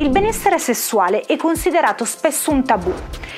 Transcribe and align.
Il 0.00 0.08
benessere 0.08 0.58
sessuale 0.58 1.20
è 1.26 1.36
considerato 1.36 2.06
spesso 2.06 2.50
un 2.50 2.64
tabù 2.64 2.90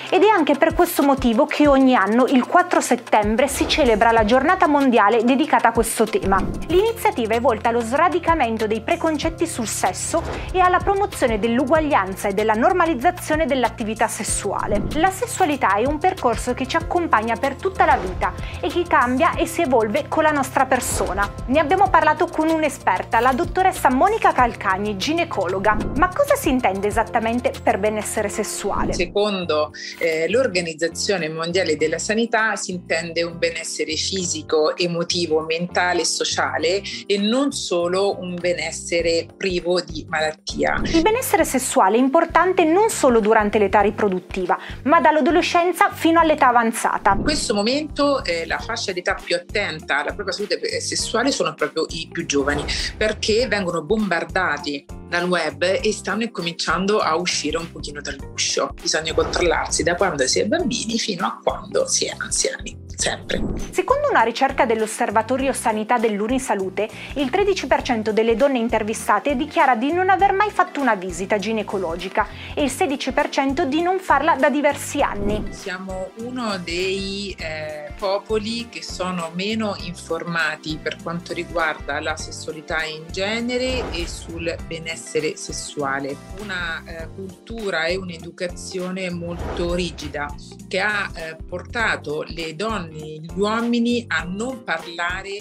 ed 0.09 0.23
è 0.23 0.29
anche 0.29 0.55
per 0.55 0.75
questo 0.75 1.03
motivo 1.03 1.45
che 1.45 1.67
ogni 1.67 1.97
anno 1.97 2.27
il 2.27 2.47
4 2.47 2.81
settembre 2.81 3.49
si 3.49 3.67
celebra 3.67 4.13
la 4.13 4.25
giornata 4.25 4.69
mondiale 4.69 5.25
dedicata 5.25 5.69
a 5.69 5.73
questo 5.73 6.05
tema. 6.05 6.41
L'iniziativa 6.69 7.35
è 7.35 7.41
volta 7.41 7.71
allo 7.71 7.81
sradicamento 7.81 8.69
dei 8.69 8.81
preconcetti 8.81 9.45
sul 9.45 9.67
sesso 9.67 10.23
e 10.53 10.61
alla 10.61 10.79
promozione 10.79 11.41
dell'uguaglianza 11.41 12.29
e 12.29 12.33
della 12.33 12.53
normalizzazione 12.53 13.47
dell'attività 13.47 14.07
sessuale. 14.07 14.83
La 14.93 15.11
sessualità 15.11 15.75
è 15.75 15.85
un 15.85 15.99
percorso 15.99 16.55
che 16.55 16.69
ci 16.69 16.77
accompagna 16.77 17.35
per 17.35 17.57
tutta 17.57 17.85
la 17.85 17.97
vita 17.97 18.35
e 18.61 18.69
che 18.69 18.85
cambia 18.87 19.35
e 19.35 19.47
si 19.47 19.63
evolve 19.63 20.07
con 20.07 20.23
la 20.23 20.31
nostra 20.31 20.67
persona. 20.67 21.29
Ne 21.47 21.59
abbiamo 21.59 21.89
parlato 21.89 22.27
con 22.27 22.49
un'esperta, 22.49 23.19
la 23.19 23.33
dottoressa 23.33 23.91
Monica 23.91 24.33
Calcagni, 24.33 24.97
ginecologa. 24.97 25.77
Ma 25.97 26.09
cosa 26.15 26.37
si 26.37 26.51
intende 26.53 26.87
esattamente 26.87 27.53
per 27.63 27.79
benessere 27.79 28.29
sessuale? 28.29 28.93
Secondo 28.93 29.73
eh, 29.99 30.29
l'Organizzazione 30.29 31.29
Mondiale 31.29 31.77
della 31.77 31.99
Sanità 31.99 32.57
si 32.57 32.73
intende 32.73 33.23
un 33.23 33.39
benessere 33.39 33.95
fisico, 33.97 34.77
emotivo, 34.77 35.41
mentale 35.41 36.03
e 36.03 36.05
sociale 36.05 36.83
e 37.07 37.19
non 37.19 37.53
solo 37.53 38.19
un 38.21 38.35
benessere 38.35 39.27
privo 39.37 39.81
di 39.81 40.05
malattia. 40.09 40.81
Il 40.85 41.03
benessere 41.03 41.45
sessuale 41.45 41.97
è 41.97 42.01
importante 42.01 42.65
non 42.65 42.91
solo 42.91 43.21
durante 43.21 43.59
l'età 43.59 43.81
riproduttiva, 43.81 44.59
ma 44.85 45.01
dall'adolescenza 45.01 45.91
fino 45.93 46.21
all'età 46.21 46.49
avanzata. 46.49 47.15
In 47.17 47.23
questo 47.23 47.55
momento 47.55 48.23
eh, 48.25 48.47
la 48.47 48.59
fascia 48.59 48.93
d'età 48.93 49.15
più 49.15 49.35
attenta 49.35 50.01
alla 50.01 50.13
propria 50.13 50.35
salute 50.35 50.81
sessuale 50.81 51.31
sono 51.31 51.55
proprio 51.55 51.87
i 51.91 52.09
più 52.11 52.27
giovani, 52.27 52.65
perché 52.97 53.47
vengono 53.49 53.83
bombardati 53.83 54.85
dal 55.09 55.29
web 55.29 55.63
e 55.63 55.93
stanno 55.93 56.23
cominciando 56.43 56.99
a 56.99 57.15
uscire 57.15 57.57
un 57.57 57.71
pochino 57.71 58.01
dall'uscio. 58.01 58.75
Bisogna 58.81 59.15
controllarsi 59.15 59.85
da 59.85 59.95
quando 59.95 60.27
si 60.27 60.41
è 60.41 60.47
bambini 60.47 60.99
fino 60.99 61.25
a 61.25 61.39
quando 61.41 61.87
si 61.87 62.07
è 62.07 62.15
anziani 62.19 62.82
sempre. 63.03 63.43
Secondo 63.73 64.09
una 64.09 64.23
ricerca 64.23 64.65
dell'Osservatorio 64.65 65.53
Sanità 65.53 65.99
dell'Unisalute, 65.99 66.89
il 67.15 67.31
13% 67.33 68.11
delle 68.11 68.37
donne 68.37 68.59
intervistate 68.59 69.35
dichiara 69.35 69.75
di 69.75 69.91
non 69.93 70.09
aver 70.09 70.33
mai 70.33 70.51
fatto 70.51 70.81
una 70.81 70.95
visita 70.95 71.37
ginecologica 71.37 72.29
e 72.55 72.63
il 72.63 72.71
16% 72.71 73.65
di 73.65 73.83
non 73.83 73.99
farla 73.99 74.37
da 74.37 74.49
diversi 74.49 75.03
anni. 75.03 75.49
Siamo 75.51 76.11
uno 76.19 76.59
dei 76.59 77.35
eh, 77.37 77.93
popoli 77.99 78.69
che 78.69 78.83
sono 78.83 79.33
meno 79.35 79.75
informati 79.81 80.79
per 80.81 80.99
quanto 81.03 81.33
riguarda 81.33 82.01
la 82.01 82.17
sessualità 82.17 82.85
in 82.85 83.07
genere 83.11 83.91
e 83.91 84.07
sul 84.07 84.55
benessere 84.69 85.37
sessuale. 85.37 86.17
Una 86.41 86.85
eh, 86.85 87.09
cultura 87.13 87.87
e 87.87 87.97
un'educazione 87.97 89.11
molto 89.11 89.75
rigida 89.75 90.33
che 90.69 90.81
ha 90.81 91.11
eh, 91.15 91.37
portato 91.49 92.23
le 92.29 92.55
donne 92.55 92.92
gli 92.93 93.27
uomini 93.37 94.05
a 94.07 94.25
non 94.25 94.63
parlare 94.65 95.39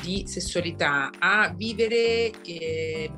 di 0.00 0.24
sessualità, 0.26 1.10
a 1.18 1.52
vivere 1.54 2.30
eh, 2.42 3.10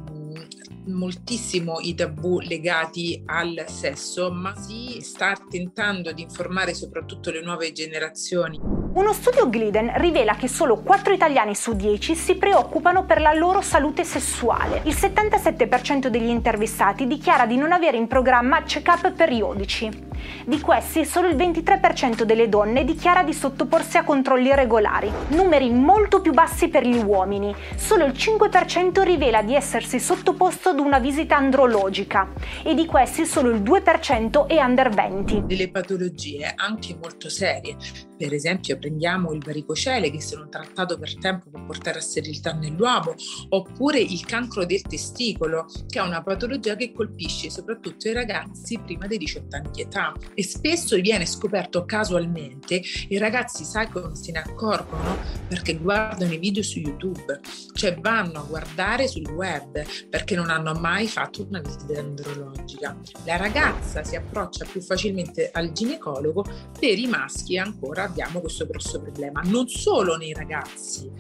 moltissimo 0.87 1.79
i 1.81 1.95
tabù 1.95 2.41
legati 2.41 3.23
al 3.27 3.65
sesso, 3.69 4.33
ma 4.33 4.55
si 4.57 4.99
sta 5.01 5.37
tentando 5.49 6.13
di 6.13 6.23
informare 6.23 6.75
soprattutto 6.75 7.31
le 7.31 7.43
nuove 7.43 7.73
generazioni. 7.73 8.80
Uno 8.93 9.13
studio 9.13 9.49
Gliden 9.49 9.93
rivela 9.99 10.35
che 10.35 10.49
solo 10.49 10.83
4 10.83 11.13
italiani 11.13 11.55
su 11.55 11.77
10 11.77 12.17
si 12.17 12.35
preoccupano 12.35 13.05
per 13.05 13.21
la 13.21 13.33
loro 13.33 13.61
salute 13.61 14.03
sessuale. 14.03 14.81
Il 14.83 14.95
77% 14.95 16.09
degli 16.09 16.29
intervistati 16.29 17.07
dichiara 17.07 17.47
di 17.47 17.57
non 17.57 17.71
avere 17.71 17.97
in 17.97 18.09
programma 18.09 18.65
check-up 18.65 19.13
periodici. 19.13 20.09
Di 20.45 20.61
questi, 20.61 21.05
solo 21.05 21.29
il 21.29 21.37
23% 21.37 22.23
delle 22.23 22.49
donne 22.49 22.85
dichiara 22.85 23.23
di 23.23 23.33
sottoporsi 23.33 23.97
a 23.97 24.05
controlli 24.05 24.55
regolari, 24.55 25.11
numeri 25.29 25.71
molto 25.71 26.21
più 26.21 26.33
bassi 26.33 26.69
per 26.69 26.87
gli 26.87 27.01
uomini. 27.03 27.55
Solo 27.77 28.05
il 28.05 28.13
5% 28.13 29.03
rivela 29.03 29.43
di 29.43 29.55
essersi 29.55 29.99
sottoposto 29.99 30.71
ad 30.71 30.79
una 30.79 30.99
visita 30.99 31.37
andrologica 31.37 32.33
e 32.63 32.75
di 32.75 32.87
questi 32.87 33.25
solo 33.25 33.51
il 33.51 33.63
2% 33.63 34.47
è 34.47 34.61
under 34.63 34.91
20. 34.91 35.45
Delle 35.47 35.71
patologie 35.71 36.53
anche 36.55 36.97
molto 37.01 37.29
serie, 37.29 37.77
per 38.17 38.35
esempio 38.35 38.77
prendiamo 38.81 39.33
il 39.33 39.45
varicocele 39.45 40.11
che 40.11 40.21
se 40.21 40.37
non 40.37 40.51
trattato 40.51 40.99
per 40.99 41.17
tempo 41.19 41.51
può 41.51 41.63
portare 41.65 41.99
a 41.99 42.03
sterilità 42.03 42.53
nell'uomo, 42.53 43.15
oppure 43.51 44.01
il 44.01 44.25
cancro 44.25 44.65
del 44.65 44.83
testicolo, 44.83 45.67
che 45.87 45.99
è 45.99 46.03
una 46.03 46.23
patologia 46.23 46.75
che 46.75 46.93
colpisce 46.93 47.51
soprattutto 47.51 48.09
i 48.09 48.13
ragazzi 48.13 48.79
prima 48.79 49.07
dei 49.07 49.19
18 49.19 49.57
anni 49.57 49.71
di 49.73 49.83
età 49.83 50.15
e 50.35 50.43
spesso 50.43 50.97
viene 50.97 51.27
scoperto 51.27 51.85
casualmente 51.85 52.81
i 53.09 53.19
ragazzi 53.19 53.65
sai 53.65 53.89
come 53.89 54.15
se 54.17 54.33
ne 54.33 54.39
accorgono 54.39 55.19
perché 55.49 55.77
guardano 55.77 56.33
i 56.33 56.39
video 56.39 56.63
su 56.63 56.79
YouTube, 56.79 57.41
cioè 57.75 57.99
vanno 57.99 58.41
a 58.41 58.45
guardare 58.45 59.09
sul 59.09 59.29
web 59.31 59.85
perché 60.09 60.35
non 60.35 60.49
hanno 60.49 60.73
mai 60.75 61.07
fatto 61.07 61.47
una 61.47 61.61
visita 61.61 61.99
andrologica. 61.99 62.97
La 63.25 63.37
ragazza 63.37 64.03
si 64.05 64.17
approccia 64.17 64.65
più 64.65 64.81
facilmente 64.81 65.51
al 65.53 65.73
ginecologo, 65.73 66.45
per 66.79 66.99
i 66.99 67.07
maschi 67.07 67.59
ancora 67.59 68.05
abbiamo 68.05 68.41
questo 68.41 68.67
grosso 68.71 69.01
problema, 69.01 69.43
non 69.45 69.69
solo 69.69 70.17
nei 70.17 70.33
ragazzi, 70.33 71.11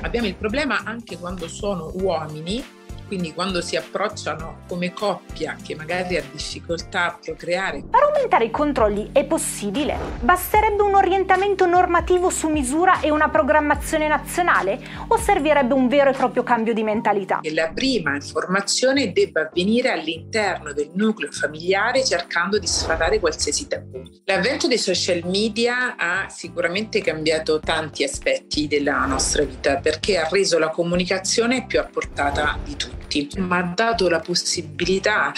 abbiamo 0.00 0.26
il 0.26 0.34
problema 0.34 0.82
anche 0.84 1.18
quando 1.18 1.48
sono 1.48 1.92
uomini 1.94 2.64
quindi 3.06 3.32
quando 3.32 3.60
si 3.60 3.76
approcciano 3.76 4.62
come 4.68 4.92
coppia 4.92 5.56
che 5.62 5.74
magari 5.74 6.16
ha 6.16 6.22
difficoltà 6.30 7.06
a 7.06 7.18
procreare. 7.22 7.84
Per 7.90 8.02
aumentare 8.02 8.44
i 8.44 8.50
controlli 8.50 9.10
è 9.12 9.24
possibile? 9.24 9.96
Basterebbe 10.20 10.82
un 10.82 10.94
orientamento 10.94 11.66
normativo 11.66 12.30
su 12.30 12.48
misura 12.48 13.00
e 13.00 13.10
una 13.10 13.28
programmazione 13.28 14.08
nazionale 14.08 14.78
o 15.08 15.16
servirebbe 15.16 15.74
un 15.74 15.88
vero 15.88 16.10
e 16.10 16.14
proprio 16.14 16.42
cambio 16.42 16.72
di 16.72 16.82
mentalità? 16.82 17.40
Che 17.42 17.52
la 17.52 17.70
prima 17.72 18.14
informazione 18.14 19.12
debba 19.12 19.42
avvenire 19.42 19.90
all'interno 19.90 20.72
del 20.72 20.90
nucleo 20.94 21.30
familiare 21.30 22.04
cercando 22.04 22.58
di 22.58 22.66
sfatare 22.66 23.18
qualsiasi 23.20 23.66
tabù. 23.66 24.02
L'avvento 24.24 24.66
dei 24.66 24.78
social 24.78 25.22
media 25.24 25.96
ha 25.96 26.28
sicuramente 26.28 27.00
cambiato 27.00 27.60
tanti 27.60 28.04
aspetti 28.04 28.66
della 28.66 29.04
nostra 29.06 29.44
vita 29.44 29.78
perché 29.78 30.18
ha 30.18 30.28
reso 30.28 30.58
la 30.58 30.70
comunicazione 30.70 31.66
più 31.66 31.78
a 31.78 31.84
portata 31.84 32.58
di 32.64 32.76
tutti 32.76 33.03
tutti, 33.14 33.28
ma 33.38 33.58
ha 33.58 33.72
dato 33.74 34.08
la 34.08 34.20
possibilità 34.20 35.32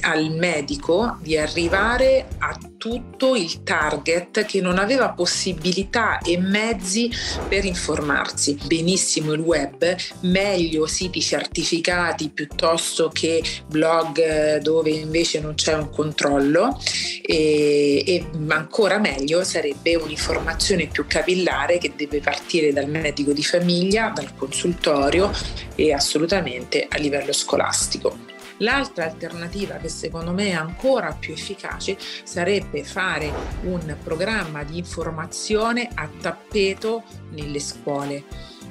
al 0.00 0.30
medico 0.30 1.16
di 1.22 1.38
arrivare 1.38 2.28
a 2.38 2.58
tutto 2.76 3.36
il 3.36 3.62
target 3.62 4.44
che 4.44 4.60
non 4.60 4.76
aveva 4.78 5.10
possibilità 5.10 6.18
e 6.18 6.36
mezzi 6.36 7.10
per 7.48 7.64
informarsi. 7.64 8.58
Benissimo 8.66 9.32
il 9.32 9.40
web, 9.40 9.94
meglio 10.22 10.86
siti 10.86 11.22
certificati 11.22 12.30
piuttosto 12.30 13.08
che 13.08 13.42
blog 13.68 14.58
dove 14.58 14.90
invece 14.90 15.40
non 15.40 15.54
c'è 15.54 15.74
un 15.74 15.90
controllo 15.90 16.76
e, 17.24 18.02
e 18.04 18.26
ancora 18.48 18.98
meglio 18.98 19.44
sarebbe 19.44 19.94
un'informazione 19.94 20.88
più 20.88 21.06
capillare 21.06 21.78
che 21.78 21.92
deve 21.94 22.18
partire 22.20 22.72
dal 22.72 22.88
medico 22.88 23.32
di 23.32 23.44
famiglia, 23.44 24.10
dal 24.12 24.34
consultorio 24.34 25.30
e 25.76 25.92
assolutamente 25.92 26.86
a 26.88 26.98
livello 26.98 27.21
scolastico. 27.30 28.18
L'altra 28.58 29.04
alternativa 29.04 29.76
che 29.76 29.88
secondo 29.88 30.32
me 30.32 30.48
è 30.48 30.52
ancora 30.52 31.16
più 31.18 31.32
efficace 31.32 31.96
sarebbe 32.24 32.84
fare 32.84 33.32
un 33.62 33.96
programma 34.02 34.62
di 34.64 34.78
informazione 34.78 35.88
a 35.94 36.08
tappeto 36.20 37.02
nelle 37.30 37.60
scuole, 37.60 38.24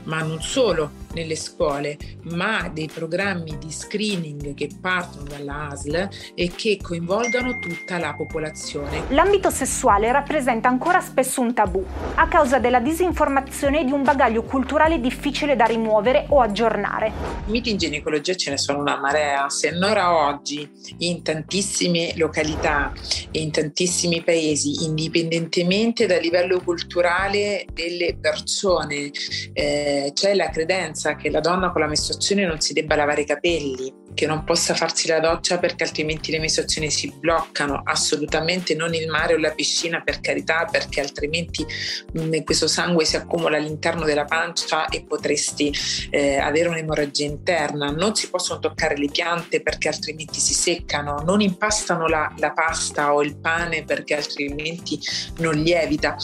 ma 0.03 0.21
non 0.21 0.41
solo 0.41 1.00
nelle 1.13 1.35
scuole, 1.35 1.97
ma 2.23 2.69
dei 2.69 2.89
programmi 2.93 3.57
di 3.57 3.71
screening 3.71 4.53
che 4.53 4.69
partono 4.79 5.25
dalla 5.25 5.69
ASL 5.69 6.09
e 6.35 6.51
che 6.55 6.77
coinvolgano 6.81 7.59
tutta 7.59 7.97
la 7.97 8.13
popolazione. 8.13 9.03
L'ambito 9.09 9.49
sessuale 9.49 10.11
rappresenta 10.11 10.69
ancora 10.69 11.01
spesso 11.01 11.41
un 11.41 11.53
tabù, 11.53 11.83
a 12.15 12.27
causa 12.27 12.59
della 12.59 12.79
disinformazione 12.79 13.81
e 13.81 13.85
di 13.85 13.91
un 13.91 14.03
bagaglio 14.03 14.43
culturale 14.43 14.99
difficile 14.99 15.55
da 15.55 15.65
rimuovere 15.65 16.25
o 16.29 16.41
aggiornare. 16.41 17.11
Miti 17.45 17.71
in 17.71 17.77
ginecologia 17.77 18.35
ce 18.35 18.51
ne 18.51 18.57
sono 18.57 18.79
una 18.79 18.99
marea, 18.99 19.49
se 19.49 19.71
ancora 19.71 20.15
oggi 20.15 20.69
in 20.99 21.23
tantissime 21.23 22.13
località 22.15 22.93
e 23.31 23.39
in 23.39 23.51
tantissimi 23.51 24.21
paesi, 24.21 24.83
indipendentemente 24.83 26.05
dal 26.05 26.21
livello 26.21 26.61
culturale 26.61 27.65
delle 27.73 28.17
persone, 28.19 29.11
eh, 29.53 30.11
c'è 30.13 30.35
la 30.35 30.49
credenza 30.49 31.00
che 31.15 31.29
la 31.29 31.39
donna 31.39 31.71
con 31.71 31.81
la 31.81 31.87
mestruazione 31.87 32.45
non 32.45 32.59
si 32.59 32.73
debba 32.73 32.95
lavare 32.95 33.21
i 33.21 33.25
capelli 33.25 34.01
che 34.13 34.25
non 34.25 34.43
possa 34.43 34.73
farsi 34.73 35.07
la 35.07 35.19
doccia 35.19 35.57
perché 35.57 35.83
altrimenti 35.83 36.31
le 36.31 36.39
mesozioni 36.39 36.91
si 36.91 37.11
bloccano, 37.17 37.81
assolutamente 37.83 38.75
non 38.75 38.93
il 38.93 39.07
mare 39.07 39.33
o 39.33 39.37
la 39.37 39.51
piscina 39.51 40.01
per 40.01 40.19
carità 40.19 40.67
perché 40.69 40.99
altrimenti 40.99 41.65
mh, 42.13 42.21
mm, 42.21 42.39
questo 42.43 42.67
sangue 42.67 43.05
si 43.05 43.15
accumula 43.15 43.57
all'interno 43.57 44.03
della 44.03 44.25
pancia 44.25 44.87
e 44.87 45.03
potresti 45.03 45.73
eh, 46.09 46.37
avere 46.37 46.69
un'emorragia 46.69 47.25
interna, 47.25 47.89
non 47.89 48.15
si 48.15 48.29
possono 48.29 48.59
toccare 48.59 48.97
le 48.97 49.09
piante 49.09 49.61
perché 49.61 49.87
altrimenti 49.87 50.39
si 50.39 50.53
seccano, 50.53 51.21
non 51.25 51.41
impastano 51.41 52.07
la, 52.07 52.31
la 52.37 52.51
pasta 52.51 53.13
o 53.13 53.23
il 53.23 53.37
pane 53.37 53.83
perché 53.83 54.15
altrimenti 54.15 54.99
non 55.37 55.55
lievita. 55.55 56.15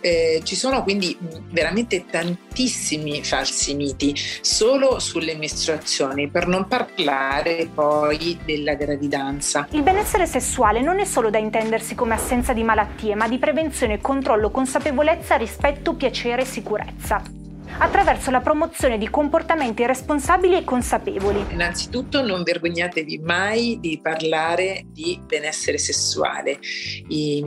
Eh, 0.00 0.40
ci 0.44 0.56
sono 0.56 0.82
quindi 0.82 1.16
mm, 1.20 1.50
veramente 1.50 2.04
tantissimi 2.54 3.24
falsi 3.24 3.74
miti 3.74 4.14
solo 4.40 5.00
sulle 5.00 5.34
mestruazioni, 5.34 6.30
per 6.30 6.46
non 6.46 6.68
parlare 6.68 7.68
poi 7.74 8.38
della 8.44 8.74
gravidanza. 8.74 9.66
Il 9.72 9.82
benessere 9.82 10.24
sessuale 10.24 10.80
non 10.80 11.00
è 11.00 11.04
solo 11.04 11.30
da 11.30 11.38
intendersi 11.38 11.96
come 11.96 12.14
assenza 12.14 12.52
di 12.52 12.62
malattie, 12.62 13.16
ma 13.16 13.26
di 13.26 13.38
prevenzione, 13.38 14.00
controllo, 14.00 14.52
consapevolezza, 14.52 15.34
rispetto, 15.34 15.94
piacere 15.94 16.42
e 16.42 16.46
sicurezza 16.46 17.42
attraverso 17.78 18.30
la 18.30 18.40
promozione 18.40 18.98
di 18.98 19.10
comportamenti 19.10 19.84
responsabili 19.84 20.56
e 20.56 20.62
consapevoli. 20.62 21.44
Innanzitutto 21.50 22.24
non 22.24 22.44
vergognatevi 22.44 23.18
mai 23.18 23.78
di 23.80 23.98
parlare 24.00 24.84
di 24.92 25.20
benessere 25.26 25.78
sessuale. 25.78 26.58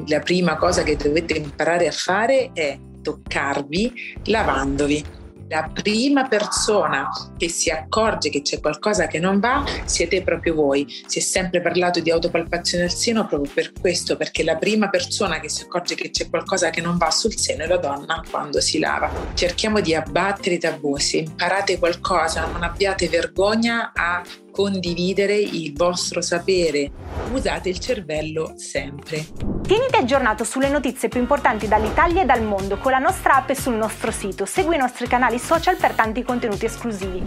la 0.08 0.20
prima 0.20 0.58
cosa 0.58 0.84
che 0.84 0.98
dovete 0.98 1.38
imparare 1.38 1.88
a 1.88 1.92
fare 1.92 2.52
è 2.54 2.78
toccarvi 3.08 4.22
lavandovi 4.26 5.26
la 5.50 5.70
prima 5.72 6.28
persona 6.28 7.08
che 7.38 7.50
si 7.50 7.70
accorge 7.70 8.30
che 8.30 8.42
c'è 8.42 8.60
qualcosa 8.60 9.08
che 9.08 9.20
non 9.20 9.40
va 9.40 9.64
siete 9.86 10.22
proprio 10.22 10.56
voi. 10.56 10.86
Si 11.06 11.20
è 11.20 11.22
sempre 11.22 11.62
parlato 11.62 12.02
di 12.02 12.12
autopalpazione 12.12 12.84
al 12.84 12.94
seno 12.94 13.26
proprio 13.26 13.52
per 13.54 13.72
questo, 13.80 14.18
perché 14.18 14.44
la 14.44 14.58
prima 14.58 14.90
persona 14.90 15.40
che 15.40 15.50
si 15.50 15.64
accorge 15.64 15.96
che 15.96 16.10
c'è 16.10 16.30
qualcosa 16.30 16.70
che 16.70 16.82
non 16.82 16.98
va 16.98 17.12
sul 17.12 17.38
seno 17.38 17.64
è 17.64 17.68
la 17.68 17.78
donna 17.78 18.22
quando 18.30 18.60
si 18.60 18.80
lava. 18.80 19.10
Cerchiamo 19.34 19.80
di 19.80 19.96
abbattere 19.96 20.56
i 20.56 20.60
tabù, 20.60 20.98
se 20.98 21.18
imparate 21.18 21.80
qualcosa 21.80 22.46
non 22.46 22.64
abbiate 22.64 23.08
vergogna 23.08 23.94
a 23.96 24.22
condividere 24.58 25.36
il 25.36 25.72
vostro 25.76 26.20
sapere. 26.20 26.90
Usate 27.32 27.70
il 27.70 27.78
cervello 27.78 28.54
sempre. 28.56 29.24
Tieniti 29.62 29.98
aggiornato 29.98 30.44
sulle 30.44 30.68
notizie 30.68 31.10
più 31.10 31.20
importanti 31.20 31.68
dall'Italia 31.68 32.24
e 32.24 32.26
dal 32.26 32.42
mondo 32.42 32.78
con 32.78 32.92
la 32.92 32.98
nostra 32.98 33.36
app 33.36 33.52
e 33.52 33.56
sul 33.56 33.76
nostro 33.76 34.10
sito. 34.10 34.46
Segui 34.46 34.74
i 34.74 34.80
nostri 34.80 35.06
canali 35.06 35.38
social 35.38 35.76
per 35.78 35.92
tanti 35.92 36.24
contenuti 36.24 36.66
esclusivi. 36.66 37.22